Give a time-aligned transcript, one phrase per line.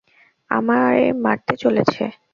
[0.51, 2.03] আমায় মারতে চলেছে!